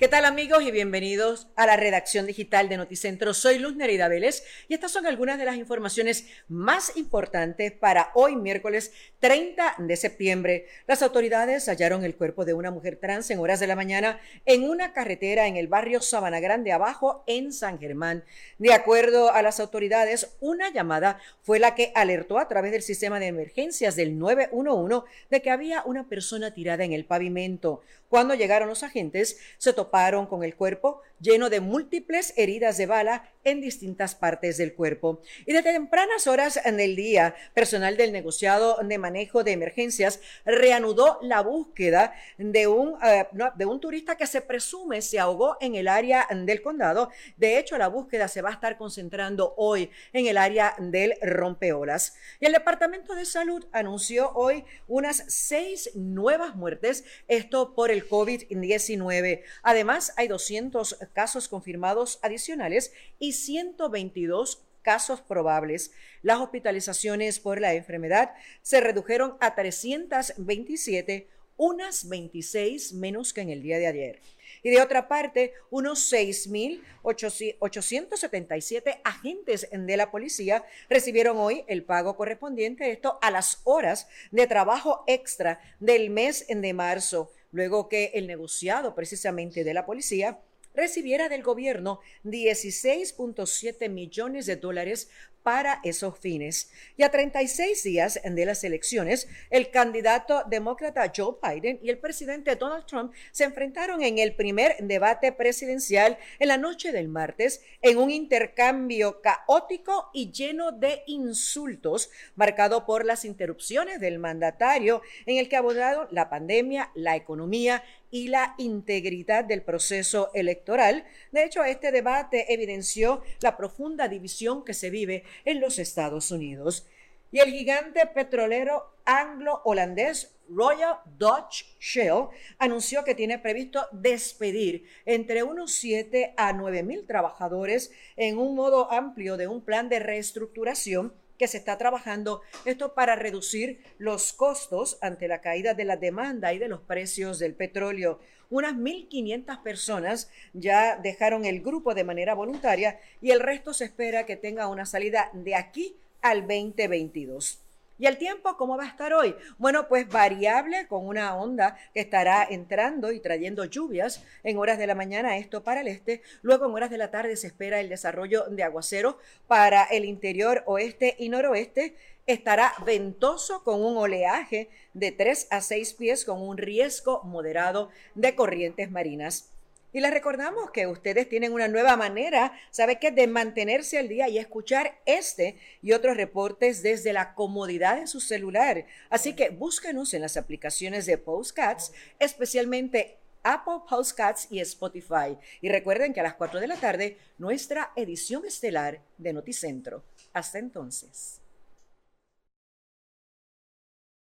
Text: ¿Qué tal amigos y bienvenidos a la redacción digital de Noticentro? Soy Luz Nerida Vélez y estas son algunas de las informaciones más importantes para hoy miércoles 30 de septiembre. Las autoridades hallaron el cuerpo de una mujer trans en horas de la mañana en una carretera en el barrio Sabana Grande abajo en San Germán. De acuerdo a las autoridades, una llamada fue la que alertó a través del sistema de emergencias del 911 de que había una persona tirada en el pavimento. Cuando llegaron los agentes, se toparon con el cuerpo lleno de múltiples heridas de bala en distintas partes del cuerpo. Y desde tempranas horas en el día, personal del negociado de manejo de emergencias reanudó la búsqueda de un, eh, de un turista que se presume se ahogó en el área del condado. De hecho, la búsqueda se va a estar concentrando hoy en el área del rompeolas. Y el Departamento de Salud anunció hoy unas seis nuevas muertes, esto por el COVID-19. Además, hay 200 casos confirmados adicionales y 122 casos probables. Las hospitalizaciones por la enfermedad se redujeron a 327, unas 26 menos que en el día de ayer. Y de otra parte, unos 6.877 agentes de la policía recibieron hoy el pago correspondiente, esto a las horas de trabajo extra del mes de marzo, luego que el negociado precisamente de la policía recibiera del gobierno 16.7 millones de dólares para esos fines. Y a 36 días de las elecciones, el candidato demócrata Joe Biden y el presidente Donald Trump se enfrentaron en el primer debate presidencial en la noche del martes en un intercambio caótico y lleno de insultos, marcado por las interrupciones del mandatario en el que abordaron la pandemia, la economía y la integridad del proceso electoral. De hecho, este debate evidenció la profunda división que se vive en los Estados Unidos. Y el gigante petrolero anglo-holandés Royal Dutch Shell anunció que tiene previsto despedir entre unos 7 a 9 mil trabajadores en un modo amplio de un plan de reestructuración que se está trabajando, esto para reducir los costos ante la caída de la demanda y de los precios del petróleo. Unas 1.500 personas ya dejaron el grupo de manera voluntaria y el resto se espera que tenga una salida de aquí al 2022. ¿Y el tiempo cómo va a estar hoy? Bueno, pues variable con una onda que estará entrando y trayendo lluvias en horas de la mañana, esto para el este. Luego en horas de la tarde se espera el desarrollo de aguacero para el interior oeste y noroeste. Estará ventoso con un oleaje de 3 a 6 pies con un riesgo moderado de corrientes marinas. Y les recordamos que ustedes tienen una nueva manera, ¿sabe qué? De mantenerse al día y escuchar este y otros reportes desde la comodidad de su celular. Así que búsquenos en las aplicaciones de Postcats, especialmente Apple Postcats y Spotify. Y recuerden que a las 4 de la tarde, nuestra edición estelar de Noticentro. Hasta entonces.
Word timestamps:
¿Qué 0.00 0.08
tal 0.08 0.24
amigos 0.24 0.62
y 0.62 0.70
bienvenidos 0.70 1.48
a 1.56 1.66
la 1.66 1.76
redacción 1.76 2.24
digital 2.24 2.70
de 2.70 2.78
Noticentro? 2.78 3.34
Soy 3.34 3.58
Luz 3.58 3.76
Nerida 3.76 4.08
Vélez 4.08 4.42
y 4.66 4.72
estas 4.72 4.92
son 4.92 5.06
algunas 5.06 5.36
de 5.36 5.44
las 5.44 5.56
informaciones 5.56 6.24
más 6.48 6.96
importantes 6.96 7.70
para 7.70 8.10
hoy 8.14 8.34
miércoles 8.34 8.92
30 9.18 9.74
de 9.76 9.96
septiembre. 9.98 10.66
Las 10.86 11.02
autoridades 11.02 11.68
hallaron 11.68 12.02
el 12.02 12.16
cuerpo 12.16 12.46
de 12.46 12.54
una 12.54 12.70
mujer 12.70 12.96
trans 12.96 13.30
en 13.30 13.40
horas 13.40 13.60
de 13.60 13.66
la 13.66 13.76
mañana 13.76 14.18
en 14.46 14.64
una 14.64 14.94
carretera 14.94 15.46
en 15.46 15.58
el 15.58 15.68
barrio 15.68 16.00
Sabana 16.00 16.40
Grande 16.40 16.72
abajo 16.72 17.22
en 17.26 17.52
San 17.52 17.78
Germán. 17.78 18.24
De 18.56 18.72
acuerdo 18.72 19.30
a 19.30 19.42
las 19.42 19.60
autoridades, 19.60 20.34
una 20.40 20.72
llamada 20.72 21.20
fue 21.42 21.58
la 21.58 21.74
que 21.74 21.92
alertó 21.94 22.38
a 22.38 22.48
través 22.48 22.72
del 22.72 22.80
sistema 22.80 23.20
de 23.20 23.26
emergencias 23.26 23.96
del 23.96 24.18
911 24.18 25.06
de 25.28 25.42
que 25.42 25.50
había 25.50 25.82
una 25.84 26.08
persona 26.08 26.54
tirada 26.54 26.84
en 26.84 26.94
el 26.94 27.04
pavimento. 27.04 27.82
Cuando 28.08 28.34
llegaron 28.34 28.68
los 28.68 28.82
agentes, 28.82 29.38
se 29.56 29.72
toparon 29.90 30.26
con 30.26 30.44
el 30.44 30.54
cuerpo 30.54 31.00
lleno 31.18 31.50
de 31.50 31.60
múltiples 31.60 32.32
heridas 32.36 32.76
de 32.78 32.86
bala 32.86 33.28
en 33.44 33.60
distintas 33.60 34.14
partes 34.14 34.56
del 34.56 34.74
cuerpo. 34.74 35.20
Y 35.46 35.52
desde 35.52 35.72
tempranas 35.72 36.26
horas 36.26 36.60
en 36.64 36.80
el 36.80 36.96
día, 36.96 37.34
personal 37.54 37.96
del 37.96 38.12
negociado 38.12 38.78
de 38.82 38.98
manejo 38.98 39.44
de 39.44 39.52
emergencias 39.52 40.20
reanudó 40.44 41.18
la 41.22 41.40
búsqueda 41.40 42.14
de 42.38 42.66
un, 42.66 42.96
eh, 43.02 43.26
de 43.54 43.66
un 43.66 43.80
turista 43.80 44.16
que 44.16 44.26
se 44.26 44.40
presume 44.40 45.02
se 45.02 45.18
ahogó 45.18 45.56
en 45.60 45.74
el 45.74 45.88
área 45.88 46.26
del 46.30 46.62
condado. 46.62 47.10
De 47.36 47.58
hecho, 47.58 47.78
la 47.78 47.88
búsqueda 47.88 48.28
se 48.28 48.42
va 48.42 48.50
a 48.50 48.54
estar 48.54 48.76
concentrando 48.76 49.54
hoy 49.56 49.90
en 50.12 50.26
el 50.26 50.38
área 50.38 50.74
del 50.78 51.14
rompeolas. 51.22 52.14
Y 52.40 52.46
el 52.46 52.52
Departamento 52.52 53.14
de 53.14 53.24
Salud 53.24 53.66
anunció 53.72 54.32
hoy 54.34 54.64
unas 54.88 55.24
seis 55.28 55.90
nuevas 55.94 56.54
muertes, 56.56 57.04
esto 57.28 57.74
por 57.74 57.90
el 57.90 58.08
COVID-19. 58.08 59.42
Además, 59.62 60.12
hay 60.16 60.28
200 60.28 60.98
casos 61.12 61.48
confirmados 61.48 62.18
adicionales 62.22 62.92
y 63.18 63.29
122 63.32 64.62
casos 64.82 65.20
probables. 65.20 65.92
Las 66.22 66.40
hospitalizaciones 66.40 67.38
por 67.40 67.60
la 67.60 67.74
enfermedad 67.74 68.32
se 68.62 68.80
redujeron 68.80 69.36
a 69.40 69.54
327, 69.54 71.28
unas 71.56 72.08
26 72.08 72.94
menos 72.94 73.32
que 73.32 73.42
en 73.42 73.50
el 73.50 73.62
día 73.62 73.78
de 73.78 73.86
ayer. 73.86 74.20
Y 74.62 74.70
de 74.70 74.82
otra 74.82 75.08
parte, 75.08 75.54
unos 75.70 76.12
6.877 76.12 79.00
agentes 79.04 79.68
de 79.70 79.96
la 79.96 80.10
policía 80.10 80.64
recibieron 80.88 81.36
hoy 81.38 81.64
el 81.66 81.84
pago 81.84 82.16
correspondiente, 82.16 82.90
esto 82.90 83.18
a 83.22 83.30
las 83.30 83.60
horas 83.64 84.08
de 84.30 84.46
trabajo 84.46 85.02
extra 85.06 85.60
del 85.78 86.10
mes 86.10 86.46
de 86.48 86.74
marzo, 86.74 87.32
luego 87.52 87.88
que 87.88 88.10
el 88.14 88.26
negociado 88.26 88.94
precisamente 88.94 89.64
de 89.64 89.74
la 89.74 89.86
policía 89.86 90.40
recibiera 90.74 91.28
del 91.28 91.42
gobierno 91.42 92.00
16.7 92.24 93.88
millones 93.88 94.46
de 94.46 94.56
dólares 94.56 95.10
para 95.42 95.80
esos 95.84 96.18
fines. 96.18 96.70
Y 96.96 97.02
a 97.02 97.10
36 97.10 97.82
días 97.82 98.20
de 98.22 98.46
las 98.46 98.64
elecciones, 98.64 99.28
el 99.50 99.70
candidato 99.70 100.44
demócrata 100.48 101.12
Joe 101.14 101.36
Biden 101.42 101.78
y 101.82 101.90
el 101.90 101.98
presidente 101.98 102.56
Donald 102.56 102.86
Trump 102.86 103.12
se 103.32 103.44
enfrentaron 103.44 104.02
en 104.02 104.18
el 104.18 104.34
primer 104.34 104.76
debate 104.80 105.32
presidencial 105.32 106.18
en 106.38 106.48
la 106.48 106.56
noche 106.56 106.92
del 106.92 107.08
martes 107.08 107.62
en 107.82 107.98
un 107.98 108.10
intercambio 108.10 109.20
caótico 109.20 110.10
y 110.12 110.30
lleno 110.32 110.72
de 110.72 111.02
insultos, 111.06 112.10
marcado 112.34 112.86
por 112.86 113.04
las 113.04 113.24
interrupciones 113.24 114.00
del 114.00 114.18
mandatario 114.18 115.02
en 115.26 115.38
el 115.38 115.48
que 115.48 115.56
abordaron 115.56 116.08
la 116.10 116.28
pandemia, 116.28 116.90
la 116.94 117.16
economía 117.16 117.82
y 118.10 118.28
la 118.28 118.54
integridad 118.58 119.44
del 119.44 119.62
proceso 119.62 120.30
electoral. 120.34 121.04
De 121.32 121.44
hecho, 121.44 121.64
este 121.64 121.92
debate 121.92 122.52
evidenció 122.52 123.22
la 123.40 123.56
profunda 123.56 124.08
división 124.08 124.64
que 124.64 124.74
se 124.74 124.90
vive 124.90 125.24
en 125.44 125.60
los 125.60 125.78
Estados 125.78 126.30
Unidos. 126.30 126.86
Y 127.32 127.38
el 127.38 127.50
gigante 127.50 128.06
petrolero 128.06 128.94
anglo-holandés 129.04 130.36
Royal 130.48 130.96
Dutch 131.16 131.64
Shell 131.78 132.28
anunció 132.58 133.04
que 133.04 133.14
tiene 133.14 133.38
previsto 133.38 133.86
despedir 133.92 134.84
entre 135.06 135.44
unos 135.44 135.72
7 135.74 136.34
a 136.36 136.52
9 136.52 136.82
mil 136.82 137.06
trabajadores 137.06 137.92
en 138.16 138.38
un 138.38 138.56
modo 138.56 138.90
amplio 138.90 139.36
de 139.36 139.46
un 139.46 139.64
plan 139.64 139.88
de 139.88 140.00
reestructuración 140.00 141.14
que 141.40 141.48
se 141.48 141.56
está 141.56 141.78
trabajando, 141.78 142.42
esto 142.66 142.92
para 142.92 143.16
reducir 143.16 143.82
los 143.96 144.34
costos 144.34 144.98
ante 145.00 145.26
la 145.26 145.40
caída 145.40 145.72
de 145.72 145.86
la 145.86 145.96
demanda 145.96 146.52
y 146.52 146.58
de 146.58 146.68
los 146.68 146.82
precios 146.82 147.38
del 147.38 147.54
petróleo. 147.54 148.20
Unas 148.50 148.74
1.500 148.74 149.62
personas 149.62 150.30
ya 150.52 150.96
dejaron 150.96 151.46
el 151.46 151.62
grupo 151.62 151.94
de 151.94 152.04
manera 152.04 152.34
voluntaria 152.34 153.00
y 153.22 153.30
el 153.30 153.40
resto 153.40 153.72
se 153.72 153.86
espera 153.86 154.26
que 154.26 154.36
tenga 154.36 154.68
una 154.68 154.84
salida 154.84 155.30
de 155.32 155.54
aquí 155.54 155.96
al 156.20 156.42
2022. 156.42 157.69
¿Y 158.00 158.06
el 158.06 158.16
tiempo 158.16 158.56
cómo 158.56 158.78
va 158.78 158.84
a 158.84 158.88
estar 158.88 159.12
hoy? 159.12 159.36
Bueno, 159.58 159.86
pues 159.86 160.08
variable 160.08 160.86
con 160.88 161.06
una 161.06 161.36
onda 161.36 161.76
que 161.92 162.00
estará 162.00 162.46
entrando 162.48 163.12
y 163.12 163.20
trayendo 163.20 163.66
lluvias 163.66 164.24
en 164.42 164.56
horas 164.56 164.78
de 164.78 164.86
la 164.86 164.94
mañana, 164.94 165.36
esto 165.36 165.62
para 165.62 165.82
el 165.82 165.88
este. 165.88 166.22
Luego 166.40 166.64
en 166.64 166.72
horas 166.72 166.88
de 166.88 166.96
la 166.96 167.10
tarde 167.10 167.36
se 167.36 167.48
espera 167.48 167.78
el 167.78 167.90
desarrollo 167.90 168.46
de 168.48 168.62
aguacero 168.62 169.18
para 169.46 169.84
el 169.84 170.06
interior 170.06 170.62
oeste 170.64 171.14
y 171.18 171.28
noroeste. 171.28 171.94
Estará 172.26 172.72
ventoso 172.86 173.62
con 173.64 173.84
un 173.84 173.98
oleaje 173.98 174.70
de 174.94 175.12
3 175.12 175.48
a 175.50 175.60
6 175.60 175.92
pies 175.92 176.24
con 176.24 176.40
un 176.40 176.56
riesgo 176.56 177.22
moderado 177.24 177.90
de 178.14 178.34
corrientes 178.34 178.90
marinas. 178.90 179.50
Y 179.92 180.00
les 180.00 180.10
recordamos 180.12 180.70
que 180.70 180.86
ustedes 180.86 181.28
tienen 181.28 181.52
una 181.52 181.68
nueva 181.68 181.96
manera, 181.96 182.52
¿sabe 182.70 182.98
qué? 182.98 183.10
De 183.10 183.26
mantenerse 183.26 183.98
al 183.98 184.08
día 184.08 184.28
y 184.28 184.38
escuchar 184.38 185.00
este 185.04 185.56
y 185.82 185.92
otros 185.92 186.16
reportes 186.16 186.82
desde 186.82 187.12
la 187.12 187.34
comodidad 187.34 188.00
de 188.00 188.06
su 188.06 188.20
celular. 188.20 188.86
Así 189.08 189.34
que 189.34 189.50
búsquenos 189.50 190.14
en 190.14 190.22
las 190.22 190.36
aplicaciones 190.36 191.06
de 191.06 191.18
Postcats, 191.18 191.92
especialmente 192.18 193.16
Apple 193.42 193.80
Postcats 193.88 194.46
y 194.50 194.60
Spotify. 194.60 195.36
Y 195.60 195.68
recuerden 195.68 196.12
que 196.12 196.20
a 196.20 196.24
las 196.24 196.34
4 196.34 196.60
de 196.60 196.68
la 196.68 196.76
tarde, 196.76 197.18
nuestra 197.38 197.92
edición 197.96 198.44
estelar 198.44 199.00
de 199.18 199.32
Noticentro. 199.32 200.04
Hasta 200.32 200.58
entonces. 200.58 201.40